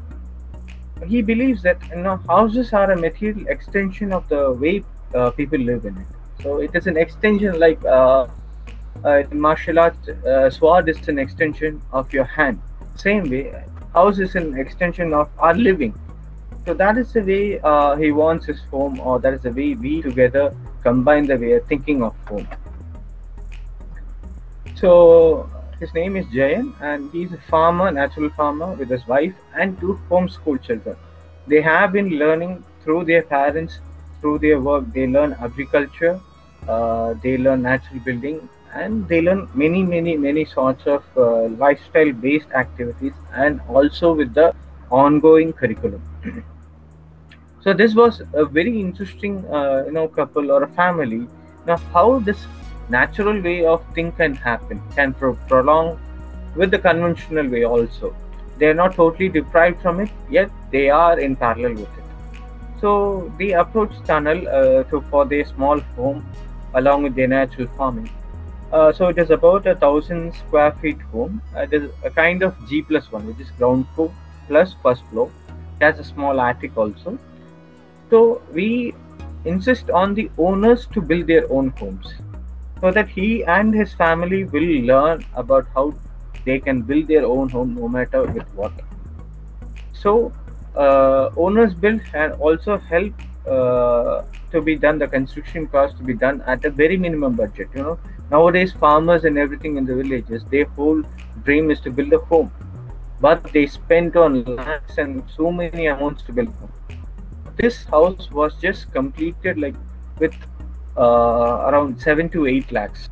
he 1.06 1.22
believes 1.22 1.62
that 1.64 1.78
you 1.90 2.02
know 2.02 2.18
houses 2.28 2.74
are 2.74 2.92
a 2.92 2.98
material 2.98 3.48
extension 3.48 4.14
of 4.14 4.28
the 4.30 4.52
way 4.54 4.84
uh, 5.14 5.30
people 5.32 5.60
live 5.60 5.86
in 5.86 5.98
it. 5.98 6.08
So 6.42 6.58
it 6.62 6.72
is 6.74 6.88
an 6.88 6.98
extension 6.98 7.60
like 7.60 7.84
uh, 7.86 8.28
uh, 9.04 9.24
martial 9.32 9.80
arts, 9.80 10.08
uh, 10.08 10.50
sword 10.50 10.90
is 10.90 11.08
an 11.08 11.20
extension 11.20 11.82
of 11.92 12.12
your 12.14 12.24
hand. 12.24 12.62
Same 12.96 13.30
way, 13.30 13.54
house 13.94 14.20
is 14.20 14.36
an 14.36 14.58
extension 14.58 15.14
of 15.14 15.30
our 15.38 15.54
living. 15.54 15.94
So 16.66 16.74
that 16.74 16.98
is 16.98 17.14
the 17.14 17.22
way 17.22 17.60
uh, 17.60 17.96
he 17.96 18.12
wants 18.12 18.46
his 18.46 18.62
home, 18.72 19.00
or 19.00 19.20
that 19.20 19.34
is 19.34 19.42
the 19.42 19.52
way 19.52 19.76
we 19.76 20.02
together 20.02 20.56
combine 20.82 21.28
the 21.28 21.38
way 21.38 21.54
of 21.54 21.66
thinking 21.68 22.04
of 22.04 22.16
home. 22.28 22.48
So 24.76 25.50
his 25.80 25.94
name 25.94 26.16
is 26.16 26.26
Jayan, 26.28 26.74
and 26.82 27.12
he's 27.12 27.32
a 27.34 27.38
farmer, 27.50 27.92
natural 27.92 28.30
farmer, 28.30 28.74
with 28.74 28.90
his 28.90 29.06
wife 29.08 29.34
and 29.56 29.80
two 29.80 30.00
homeschool 30.10 30.62
children. 30.62 30.96
They 31.48 31.62
have 31.62 31.92
been 31.92 32.10
learning 32.18 32.64
through 32.84 33.06
their 33.06 33.24
parents, 33.24 33.80
through 34.22 34.40
their 34.40 34.60
work. 34.60 34.86
They 34.94 35.08
learn 35.08 35.34
agriculture, 35.34 36.20
uh, 36.68 37.14
they 37.22 37.38
learn 37.38 37.62
natural 37.64 38.00
building, 38.00 38.50
and 38.74 39.08
they 39.08 39.22
learn 39.22 39.48
many, 39.54 39.84
many, 39.84 40.18
many 40.18 40.46
sorts 40.46 40.86
of 40.88 41.04
uh, 41.18 41.48
lifestyle-based 41.66 42.52
activities, 42.52 43.14
and 43.34 43.62
also 43.68 44.14
with 44.14 44.34
the 44.34 44.54
ongoing 44.90 45.54
curriculum. 45.54 46.02
so 47.62 47.74
this 47.74 47.96
was 47.96 48.22
a 48.34 48.46
very 48.46 48.80
interesting, 48.80 49.46
uh, 49.52 49.84
you 49.86 49.92
know, 49.92 50.08
couple 50.08 50.52
or 50.52 50.64
a 50.64 50.68
family. 50.70 51.28
Now, 51.66 51.78
how 51.78 52.20
this 52.20 52.46
natural 52.90 53.42
way 53.42 53.66
of 53.66 53.84
thing 53.94 54.12
can 54.12 54.36
happen 54.36 54.82
can 54.96 55.14
pro- 55.14 55.36
prolong 55.48 56.00
with 56.56 56.72
the 56.72 56.80
conventional 56.80 57.48
way 57.48 57.64
also. 57.66 58.16
They 58.58 58.68
are 58.68 58.74
not 58.74 58.96
totally 58.96 59.30
deprived 59.30 59.82
from 59.82 60.00
it 60.00 60.10
yet 60.30 60.50
they 60.72 60.90
are 60.90 61.20
in 61.20 61.36
parallel 61.36 61.74
with 61.74 61.98
it. 61.98 62.04
So 62.82 63.32
they 63.38 63.52
approach 63.52 63.92
Thannal 64.08 64.48
uh, 64.48 64.84
to 64.90 65.02
for 65.10 65.26
their 65.26 65.46
small 65.46 65.80
home 65.98 66.26
along 66.74 67.04
with 67.04 67.16
their 67.16 67.28
natural 67.28 67.68
farming 67.78 68.10
uh, 68.72 68.92
so 68.92 69.08
it 69.08 69.18
is 69.18 69.30
about 69.30 69.68
a 69.68 69.76
thousand 69.76 70.34
square 70.36 70.72
feet 70.82 71.02
home. 71.12 71.42
Uh, 71.56 71.62
it 71.62 71.74
is 71.74 71.90
a 72.04 72.10
kind 72.10 72.44
of 72.44 72.56
g 72.68 72.82
plus 72.82 73.12
one 73.12 73.26
which 73.28 73.40
is 73.40 73.52
ground 73.52 73.86
floor 73.96 74.12
plus 74.48 74.76
first 74.84 75.04
floor. 75.12 75.32
It 75.80 75.86
has 75.86 76.00
a 76.00 76.04
small 76.04 76.42
attic 76.42 76.78
also. 76.78 77.18
So 78.10 78.42
we 78.54 78.94
insist 79.46 79.90
on 79.90 80.14
the 80.14 80.30
owners 80.38 80.88
to 80.88 81.02
build 81.02 81.28
their 81.28 81.52
own 81.52 81.70
homes 81.80 82.14
so 82.86 82.92
that 82.92 83.10
he 83.10 83.44
and 83.52 83.74
his 83.74 83.94
family 84.00 84.44
will 84.56 84.72
learn 84.88 85.22
about 85.42 85.70
how 85.76 85.86
they 86.48 86.58
can 86.66 86.82
build 86.90 87.08
their 87.08 87.26
own 87.26 87.50
home 87.50 87.74
no 87.74 87.88
matter 87.88 88.22
with 88.26 88.48
what. 88.58 88.74
So, 89.94 90.32
uh, 90.76 91.32
owners 91.36 91.74
build 91.74 92.02
and 92.14 92.34
also 92.34 92.78
help 92.78 93.14
uh, 93.48 94.22
to 94.52 94.62
be 94.62 94.76
done 94.76 95.00
the 95.00 95.08
construction 95.08 95.68
cost 95.68 95.98
to 95.98 96.04
be 96.04 96.14
done 96.14 96.44
at 96.46 96.64
a 96.64 96.70
very 96.70 96.96
minimum 96.96 97.36
budget. 97.36 97.70
You 97.74 97.82
know, 97.82 98.00
nowadays 98.30 98.74
farmers 98.74 99.26
and 99.26 99.40
everything 99.40 99.78
in 99.78 99.86
the 99.86 99.96
villages, 99.96 100.44
their 100.52 100.66
whole 100.66 101.02
dream 101.44 101.72
is 101.72 101.80
to 101.82 101.90
build 101.90 102.14
a 102.14 102.20
home, 102.20 102.52
but 103.20 103.44
they 103.52 103.66
spend 103.66 104.16
on 104.16 104.44
lands 104.44 105.00
and 105.00 105.24
so 105.36 105.52
many 105.52 105.88
amounts 105.88 106.22
to 106.30 106.34
build 106.34 106.50
home. 106.60 106.72
This 107.58 107.84
house 107.86 108.30
was 108.30 108.54
just 108.62 108.92
completed 108.92 109.58
like 109.58 109.76
with 110.20 110.36
uh, 110.98 111.66
around 111.68 112.00
7 112.00 112.30
to 112.30 112.48
8 112.48 112.72
lakhs. 112.72 113.10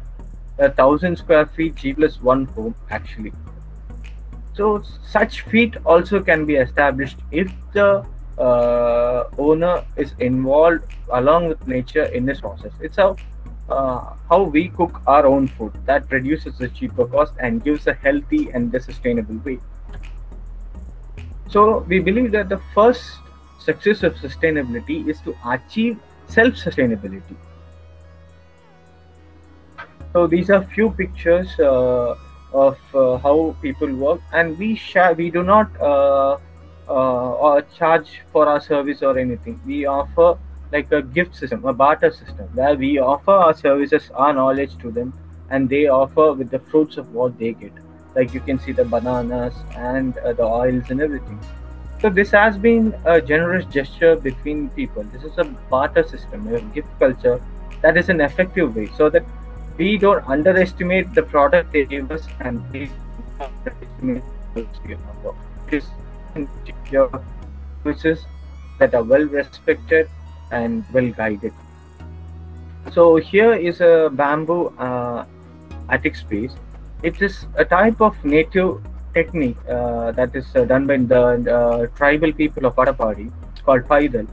A 0.59 0.69
thousand 0.69 1.17
square 1.17 1.47
feet 1.47 1.75
G 1.75 1.93
plus 1.93 2.21
one 2.21 2.45
home 2.45 2.75
actually. 2.89 3.33
So 4.53 4.83
such 5.03 5.41
feet 5.41 5.75
also 5.83 6.19
can 6.21 6.45
be 6.45 6.55
established 6.55 7.17
if 7.31 7.51
the 7.73 8.05
uh, 8.37 9.23
owner 9.37 9.83
is 9.97 10.13
involved 10.19 10.83
along 11.11 11.47
with 11.47 11.67
nature 11.67 12.03
in 12.03 12.25
this 12.25 12.39
process. 12.39 12.71
It's 12.79 12.97
how 12.97 13.17
uh, 13.69 14.13
how 14.29 14.43
we 14.43 14.69
cook 14.69 15.01
our 15.07 15.25
own 15.25 15.47
food 15.47 15.73
that 15.85 16.11
reduces 16.11 16.57
the 16.57 16.67
cheaper 16.67 17.05
cost 17.05 17.33
and 17.39 17.63
gives 17.63 17.87
a 17.87 17.93
healthy 17.93 18.49
and 18.53 18.71
the 18.71 18.79
sustainable 18.79 19.37
way. 19.43 19.59
So 21.49 21.79
we 21.87 21.99
believe 21.99 22.31
that 22.33 22.49
the 22.49 22.61
first 22.73 23.03
success 23.59 24.03
of 24.03 24.15
sustainability 24.15 25.07
is 25.07 25.19
to 25.21 25.35
achieve 25.45 25.97
self-sustainability 26.27 27.35
so 30.13 30.27
these 30.27 30.50
are 30.50 30.63
few 30.63 30.91
pictures 30.91 31.60
uh, 31.60 32.15
of 32.53 32.77
uh, 32.93 33.17
how 33.17 33.55
people 33.62 33.93
work 33.96 34.22
and 34.32 34.58
we 34.58 34.75
share 34.75 35.13
we 35.13 35.29
do 35.29 35.43
not 35.43 35.70
uh, 35.82 36.38
uh, 36.88 37.62
charge 37.77 38.22
for 38.32 38.48
our 38.48 38.62
service 38.62 39.01
or 39.01 39.17
anything 39.17 39.60
we 39.65 39.86
offer 39.86 40.38
like 40.74 40.91
a 40.91 41.01
gift 41.01 41.36
system, 41.36 41.63
a 41.65 41.74
barter 41.74 42.12
system, 42.12 42.48
where 42.60 42.75
we 42.75 42.98
offer 42.98 43.32
our 43.32 43.53
services, 43.53 44.10
our 44.15 44.34
knowledge 44.34 44.77
to 44.79 44.91
them, 44.91 45.13
and 45.51 45.70
they 45.70 45.88
offer 45.88 46.34
with 46.34 46.50
the 46.50 46.60
fruits 46.60 46.98
of 46.98 47.13
what 47.13 47.38
they 47.38 47.53
get. 47.53 47.72
Like 48.15 48.34
you 48.34 48.39
can 48.39 48.60
see 48.60 48.72
the 48.72 48.86
bananas 48.86 49.53
and 49.75 50.17
uh, 50.17 50.34
the 50.34 50.43
oils 50.43 50.89
and 50.89 51.01
everything. 51.01 51.39
So 52.01 52.10
this 52.10 52.32
has 52.32 52.58
been 52.58 52.96
a 53.05 53.22
generous 53.22 53.65
gesture 53.65 54.15
between 54.15 54.70
people. 54.72 55.03
This 55.13 55.24
is 55.24 55.38
a 55.38 55.46
barter 55.75 56.05
system, 56.08 56.48
a 56.53 56.60
gift 56.77 56.89
culture 57.00 57.39
that 57.82 57.98
is 57.98 58.10
an 58.10 58.20
effective 58.22 58.75
way, 58.75 58.89
so 58.98 59.10
that 59.10 59.24
we 59.77 59.97
don't 59.97 60.27
underestimate 60.27 61.13
the 61.13 61.23
product 61.23 61.71
they 61.73 61.85
give 61.85 62.11
us 62.11 62.27
and 62.39 62.61
we 62.71 62.89
underestimate 63.39 64.23
the 64.55 64.65
services 67.83 68.25
that 68.79 68.93
are 68.93 69.03
well 69.03 69.25
respected 69.25 70.09
and 70.51 70.83
well 70.93 71.09
guided. 71.09 71.53
So 72.91 73.15
here 73.15 73.53
is 73.53 73.81
a 73.81 74.09
bamboo 74.11 74.67
uh, 74.77 75.25
attic 75.89 76.15
space. 76.15 76.51
It 77.01 77.21
is 77.21 77.45
a 77.55 77.65
type 77.65 78.01
of 78.01 78.23
native 78.23 78.81
technique 79.13 79.57
uh, 79.69 80.11
that 80.11 80.35
is 80.35 80.45
uh, 80.55 80.65
done 80.65 80.87
by 80.87 80.97
the 80.97 81.23
uh, 81.51 81.87
tribal 81.97 82.31
people 82.31 82.65
of 82.65 82.75
Attapadi. 82.75 83.31
It's 83.51 83.61
called 83.61 83.83
Paidal. 83.83 84.27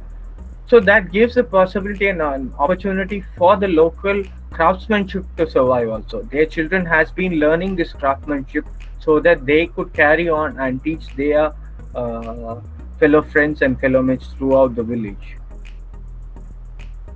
So 0.67 0.81
that 0.81 1.11
gives 1.11 1.37
a 1.37 1.45
possibility 1.45 2.09
and 2.09 2.23
an 2.23 2.53
opportunity 2.59 3.25
for 3.37 3.57
the 3.57 3.69
local 3.69 4.23
craftsmanship 4.51 5.25
to 5.37 5.49
survive 5.49 5.89
also. 5.89 6.23
Their 6.23 6.47
children 6.47 6.85
has 6.87 7.11
been 7.11 7.35
learning 7.35 7.77
this 7.77 7.93
craftsmanship 7.93 8.67
so 8.99 9.21
that 9.21 9.47
they 9.47 9.67
could 9.67 9.93
carry 9.93 10.29
on 10.29 10.59
and 10.59 10.83
teach 10.83 11.07
their 11.17 11.53
uh, 11.95 12.61
fellow 12.99 13.23
friends 13.23 13.63
and 13.63 13.81
fellow 13.81 14.03
mates 14.03 14.29
throughout 14.39 14.75
the 14.75 14.83
village. 14.83 15.37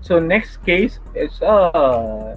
So 0.01 0.19
next 0.19 0.65
case 0.65 0.99
is 1.15 1.41
uh, 1.43 2.37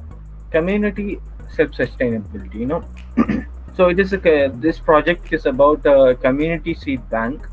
community 0.52 1.20
self-sustainability. 1.56 2.56
You 2.56 2.66
know, 2.66 2.84
so 3.76 3.90
it 3.90 4.00
is 4.00 4.14
a, 4.14 4.52
this 4.54 4.80
project 4.80 5.34
is 5.34 5.46
about 5.46 5.86
a 5.86 6.16
community 6.16 6.74
seed 6.74 7.10
bank 7.10 7.48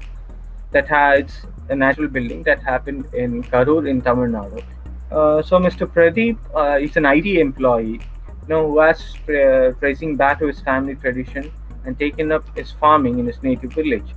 that 0.72 0.88
has 0.88 1.46
a 1.68 1.74
natural 1.76 2.08
building 2.08 2.42
that 2.44 2.62
happened 2.62 3.06
in 3.14 3.42
Karur 3.44 3.88
in 3.88 4.02
Tamil 4.02 4.28
Nadu. 4.28 4.62
Uh, 5.10 5.42
so 5.42 5.58
Mr. 5.58 5.86
Pradeep 5.86 6.36
uh, 6.54 6.78
is 6.78 6.96
an 6.96 7.06
IT 7.06 7.26
employee, 7.26 8.00
know, 8.48 8.68
who 8.68 8.78
has 8.80 9.00
uh, 9.28 9.72
tracing 9.78 10.16
back 10.16 10.38
to 10.38 10.46
his 10.46 10.60
family 10.60 10.94
tradition 10.96 11.50
and 11.84 11.98
taken 11.98 12.32
up 12.32 12.44
his 12.56 12.70
farming 12.72 13.18
in 13.18 13.26
his 13.26 13.42
native 13.42 13.72
village. 13.72 14.14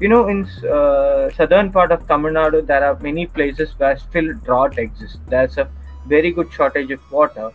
You 0.00 0.08
know, 0.08 0.28
in 0.28 0.44
uh, 0.68 1.30
southern 1.30 1.70
part 1.70 1.92
of 1.92 2.06
Tamil 2.08 2.32
Nadu, 2.32 2.66
there 2.66 2.84
are 2.84 2.98
many 3.00 3.26
places 3.26 3.70
where 3.78 3.96
still 3.96 4.32
drought 4.44 4.78
exists. 4.78 5.18
There's 5.28 5.56
a 5.56 5.68
very 6.06 6.32
good 6.32 6.52
shortage 6.52 6.90
of 6.90 7.00
water. 7.12 7.50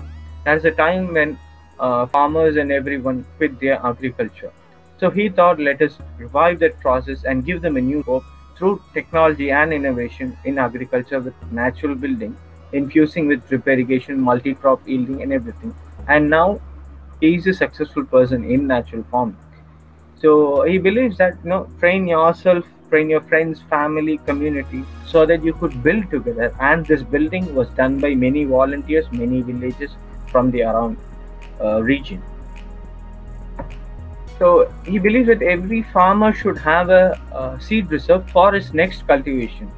There's 0.46 0.64
a 0.66 0.72
time 0.72 1.14
when 1.14 1.38
uh, 1.80 2.06
farmers 2.08 2.56
and 2.56 2.72
everyone 2.72 3.26
quit 3.38 3.60
their 3.60 3.86
agriculture. 3.86 4.52
So 5.00 5.10
he 5.10 5.30
thought, 5.30 5.60
let 5.60 5.82
us 5.82 5.98
revive 6.18 6.60
that 6.60 6.80
process 6.80 7.24
and 7.24 7.46
give 7.46 7.62
them 7.62 7.78
a 7.78 7.82
new 7.82 8.04
hope 8.04 8.24
through 8.58 8.82
technology 8.94 9.52
and 9.52 9.74
innovation 9.74 10.38
in 10.44 10.58
agriculture 10.58 11.20
with 11.20 11.34
natural 11.52 11.96
building, 11.96 12.36
infusing 12.72 13.28
with 13.28 13.48
drip 13.48 13.68
irrigation, 13.68 14.20
multi-crop 14.20 14.88
yielding, 14.88 15.22
and 15.22 15.34
everything. 15.34 15.76
And 16.08 16.30
now 16.30 16.60
he 17.20 17.36
is 17.36 17.48
a 17.48 17.54
successful 17.54 18.06
person 18.06 18.44
in 18.44 18.68
natural 18.68 19.04
farming. 19.12 19.38
So 20.22 20.64
he 20.64 20.78
believes 20.78 21.18
that 21.18 21.38
you 21.44 21.50
know, 21.50 21.70
train 21.80 22.08
yourself, 22.08 22.66
train 22.90 23.10
your 23.10 23.22
friends, 23.22 23.62
family, 23.70 24.18
community, 24.26 24.84
so 25.06 25.26
that 25.26 25.44
you 25.44 25.54
could 25.54 25.82
build 25.84 26.10
together. 26.10 26.54
And 26.60 26.86
this 26.86 27.04
building 27.04 27.54
was 27.56 27.70
done 27.70 28.00
by 28.00 28.16
many 28.16 28.46
volunteers, 28.46 29.12
many 29.12 29.42
villages 29.42 29.92
from 30.28 30.52
the 30.52 30.64
around 30.64 30.98
uh, 31.62 31.82
region. 31.82 32.22
So 34.38 34.72
he 34.86 35.00
believes 35.00 35.28
that 35.28 35.42
every 35.42 35.84
farmer 35.84 36.34
should 36.34 36.58
have 36.58 36.90
a, 36.90 37.20
a 37.34 37.62
seed 37.62 37.92
reserve 37.92 38.30
for 38.32 38.54
his 38.54 38.74
next 38.74 39.06
cultivation. 39.06 39.70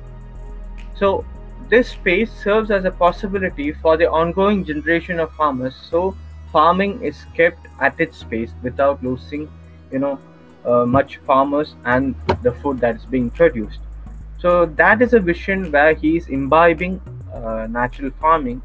So 0.96 1.26
this 1.72 1.90
space 1.90 2.32
serves 2.44 2.70
as 2.70 2.84
a 2.84 2.92
possibility 2.92 3.72
for 3.72 3.96
the 3.96 4.08
ongoing 4.10 4.66
generation 4.66 5.22
of 5.22 5.34
farmers. 5.36 5.76
So 5.90 6.16
farming 6.52 7.02
is 7.02 7.26
kept 7.34 7.68
at 7.80 7.98
its 7.98 8.18
space 8.18 8.52
without 8.62 9.02
losing, 9.02 9.50
you 9.92 10.00
know, 10.00 10.20
uh, 10.66 10.86
much 10.86 11.18
farmers 11.30 11.76
and 11.86 12.14
the 12.44 12.52
food 12.52 12.80
that 12.82 12.98
is 12.98 13.06
being 13.06 13.30
produced. 13.30 13.80
So 14.40 14.66
that 14.66 15.02
is 15.02 15.14
a 15.14 15.20
vision 15.20 15.72
where 15.72 15.94
he 15.94 16.18
is 16.18 16.28
imbibing 16.28 17.00
uh, 17.34 17.68
natural 17.70 18.12
farming 18.20 18.62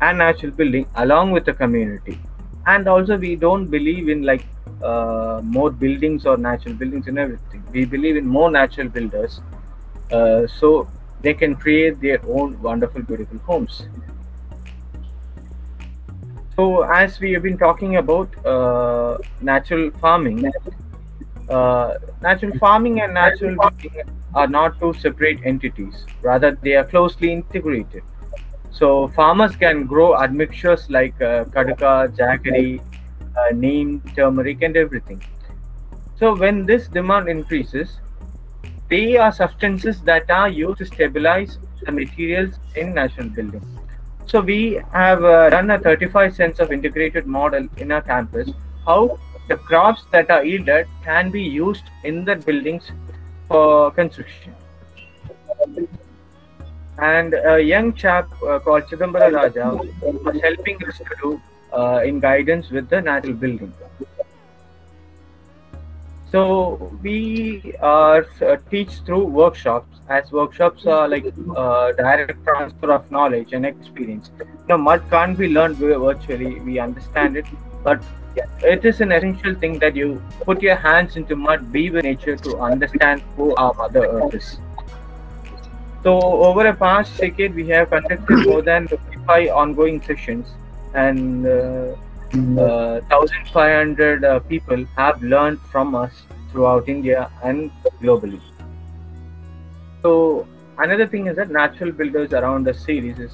and 0.00 0.18
natural 0.18 0.52
building 0.52 0.86
along 0.94 1.32
with 1.32 1.46
the 1.46 1.52
community. 1.52 2.20
And 2.66 2.86
also, 2.86 3.16
we 3.16 3.34
don't 3.34 3.66
believe 3.66 4.08
in 4.08 4.22
like 4.22 4.44
uh, 4.82 5.40
more 5.42 5.70
buildings 5.70 6.26
or 6.26 6.36
natural 6.36 6.74
buildings 6.74 7.08
and 7.08 7.18
everything. 7.18 7.64
We 7.72 7.86
believe 7.86 8.16
in 8.16 8.26
more 8.26 8.50
natural 8.50 8.88
builders, 8.88 9.40
uh, 10.12 10.46
so 10.46 10.88
they 11.20 11.34
can 11.34 11.56
create 11.56 12.00
their 12.00 12.20
own 12.28 12.60
wonderful, 12.62 13.02
beautiful 13.02 13.38
homes. 13.38 13.86
So, 16.56 16.82
as 16.82 17.20
we 17.20 17.32
have 17.32 17.42
been 17.42 17.58
talking 17.58 17.96
about 17.96 18.34
uh, 18.46 19.18
natural 19.42 19.90
farming, 20.00 20.50
uh, 21.48 21.94
natural 22.22 22.56
farming 22.58 23.00
and 23.02 23.12
natural 23.14 23.56
building 23.56 24.02
are 24.34 24.46
not 24.48 24.80
two 24.80 24.94
separate 24.94 25.40
entities. 25.44 26.06
Rather, 26.22 26.58
they 26.62 26.74
are 26.74 26.84
closely 26.84 27.32
integrated. 27.32 28.02
So, 28.70 29.08
farmers 29.08 29.54
can 29.56 29.86
grow 29.86 30.16
admixtures 30.16 30.88
like 30.90 31.14
uh, 31.20 31.44
kaduka, 31.44 32.14
jaggery, 32.16 32.80
uh, 33.36 33.54
neem, 33.54 34.02
turmeric, 34.14 34.62
and 34.62 34.76
everything. 34.76 35.20
So, 36.18 36.34
when 36.34 36.64
this 36.66 36.88
demand 36.88 37.28
increases, 37.28 37.98
they 38.88 39.16
are 39.16 39.32
substances 39.32 40.00
that 40.02 40.30
are 40.30 40.48
used 40.48 40.78
to 40.78 40.86
stabilize 40.86 41.58
the 41.84 41.92
materials 41.92 42.54
in 42.74 42.94
natural 42.94 43.28
building. 43.28 43.64
So, 44.26 44.40
we 44.40 44.80
have 44.92 45.24
uh, 45.24 45.50
run 45.52 45.70
a 45.70 45.78
35 45.78 46.34
cents 46.34 46.58
of 46.58 46.72
integrated 46.72 47.26
model 47.26 47.68
in 47.76 47.92
our 47.92 48.02
campus. 48.02 48.50
How 48.84 49.18
the 49.48 49.56
crops 49.56 50.04
that 50.10 50.30
are 50.30 50.44
yielded 50.44 50.88
can 51.04 51.30
be 51.30 51.42
used 51.42 51.84
in 52.02 52.24
the 52.24 52.36
buildings 52.36 52.90
for 53.48 53.92
construction. 53.92 54.54
And 56.98 57.34
a 57.34 57.60
young 57.60 57.92
chap 57.92 58.28
uh, 58.42 58.58
called 58.58 58.84
Chidambara 58.84 59.32
Raja 59.32 59.78
was 60.02 60.40
helping 60.42 60.84
us 60.86 60.98
to 60.98 61.04
do 61.22 61.40
uh, 61.72 62.02
in 62.04 62.20
guidance 62.20 62.70
with 62.70 62.88
the 62.88 63.00
natural 63.00 63.34
building. 63.34 63.72
So 66.32 66.92
we 67.02 67.74
uh, 67.80 68.22
teach 68.70 68.90
through 69.06 69.24
workshops, 69.26 69.86
as 70.08 70.32
workshops 70.32 70.86
are 70.86 71.08
like 71.08 71.24
uh, 71.56 71.92
direct 71.92 72.44
transfer 72.44 72.92
of 72.92 73.10
knowledge 73.10 73.52
and 73.52 73.64
experience. 73.64 74.30
Know, 74.68 74.76
mud 74.76 75.02
can't 75.08 75.38
be 75.38 75.48
learned 75.48 75.76
virtually. 75.76 76.58
We 76.60 76.78
understand 76.80 77.36
it, 77.36 77.46
but 77.84 78.02
it 78.62 78.84
is 78.84 79.00
an 79.00 79.12
essential 79.12 79.54
thing 79.54 79.78
that 79.78 79.94
you 79.94 80.20
put 80.44 80.62
your 80.62 80.76
hands 80.76 81.16
into 81.16 81.36
mud, 81.36 81.72
be 81.72 81.90
with 81.90 82.04
nature 82.04 82.36
to 82.36 82.58
understand 82.58 83.22
who 83.36 83.54
our 83.54 83.72
Mother 83.74 84.06
Earth 84.06 84.34
is. 84.34 84.58
So 86.02 86.20
over 86.20 86.66
a 86.66 86.74
past 86.74 87.16
decade, 87.18 87.54
we 87.54 87.68
have 87.68 87.90
conducted 87.90 88.46
more 88.46 88.62
than 88.62 88.88
55 88.88 89.48
ongoing 89.50 90.02
sessions, 90.02 90.48
and 90.94 91.46
uh, 91.46 91.94
1,500 92.32 94.24
uh, 94.24 94.38
people 94.40 94.84
have 94.96 95.22
learned 95.22 95.60
from 95.72 95.94
us 95.94 96.12
throughout 96.50 96.88
India 96.88 97.30
and 97.42 97.70
globally. 98.02 98.40
So 100.02 100.46
another 100.78 101.06
thing 101.06 101.26
is 101.26 101.36
that 101.36 101.50
natural 101.50 101.92
builders 101.92 102.32
around 102.32 102.64
the 102.64 102.74
series 102.74 103.18
is 103.18 103.32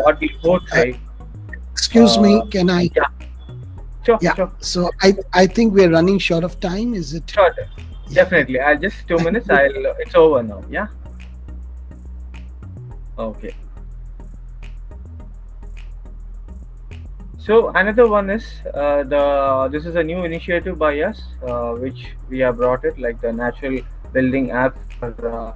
what 0.00 0.18
we 0.20 0.28
portray. 0.42 0.98
Excuse 1.72 2.18
me, 2.18 2.42
can 2.50 2.70
I? 2.70 2.90
Yeah. 2.94 3.04
Sure, 4.04 4.18
Yeah. 4.20 4.34
sure, 4.34 4.52
So 4.60 4.90
I 5.02 5.14
I 5.32 5.46
think 5.46 5.74
we're 5.74 5.90
running 5.90 6.18
short 6.18 6.44
of 6.44 6.58
time. 6.60 6.94
Is 6.94 7.14
it? 7.14 7.30
sure. 7.30 7.54
Definitely. 8.12 8.58
I'll 8.60 8.78
just 8.78 9.06
two 9.06 9.18
minutes. 9.18 9.48
I'll. 9.58 9.94
It's 9.98 10.14
over 10.14 10.42
now. 10.42 10.62
Yeah. 10.70 10.86
Okay. 13.18 13.54
So 17.44 17.68
another 17.70 18.06
one 18.06 18.28
is 18.28 18.44
uh, 18.74 19.02
the 19.04 19.68
this 19.72 19.86
is 19.86 19.96
a 19.96 20.02
new 20.02 20.24
initiative 20.24 20.78
by 20.78 21.00
us, 21.00 21.22
uh, 21.46 21.70
which 21.84 22.08
we 22.28 22.38
have 22.40 22.58
brought 22.58 22.84
it 22.84 22.98
like 22.98 23.20
the 23.22 23.32
natural 23.32 23.78
building 24.12 24.50
app 24.50 24.76
for 24.98 25.14
uh, 25.28 25.54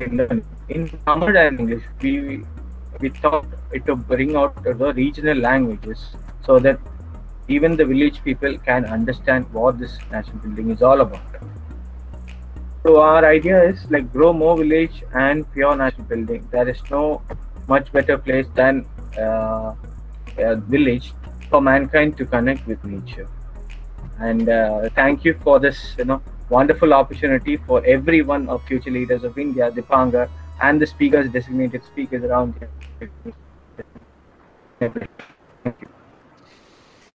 in 0.00 0.44
in 0.68 0.86
Tamil 1.06 1.38
and 1.44 1.60
English. 1.60 1.82
We 2.02 2.44
we 3.00 3.08
thought 3.08 3.46
it 3.72 3.86
to 3.86 3.96
bring 3.96 4.36
out 4.36 4.62
the 4.62 4.92
regional 5.00 5.38
languages 5.38 6.04
so 6.44 6.58
that 6.58 6.78
even 7.48 7.76
the 7.76 7.86
village 7.86 8.22
people 8.22 8.58
can 8.58 8.84
understand 8.84 9.50
what 9.50 9.78
this 9.78 9.98
natural 10.10 10.38
building 10.44 10.70
is 10.76 10.82
all 10.82 11.00
about. 11.00 11.22
So 12.84 13.00
our 13.00 13.24
idea 13.24 13.64
is 13.64 13.90
like 13.90 14.12
grow 14.12 14.34
more 14.34 14.56
village 14.58 15.02
and 15.14 15.50
pure 15.52 15.74
natural 15.74 16.04
building. 16.04 16.46
There 16.50 16.68
is 16.68 16.82
no 16.90 17.22
much 17.66 17.92
better 17.92 18.18
place 18.18 18.46
than 18.54 18.84
uh, 19.18 19.74
a 20.38 20.56
village 20.56 21.12
for 21.50 21.60
mankind 21.60 22.16
to 22.18 22.26
connect 22.26 22.66
with 22.66 22.82
nature. 22.84 23.28
And 24.20 24.48
uh, 24.48 24.88
thank 24.94 25.24
you 25.24 25.34
for 25.34 25.58
this, 25.58 25.94
you 25.96 26.04
know, 26.04 26.22
wonderful 26.48 26.92
opportunity 26.94 27.56
for 27.56 27.84
everyone 27.84 28.48
of 28.48 28.62
future 28.64 28.90
leaders 28.90 29.24
of 29.24 29.38
India, 29.38 29.70
the 29.70 29.82
Dipanga, 29.82 30.28
and 30.60 30.80
the 30.80 30.86
speakers, 30.86 31.30
designated 31.30 31.84
speakers 31.84 32.24
around 32.24 32.54
here. 32.58 33.12
Thank 34.80 34.96
you. 35.80 35.88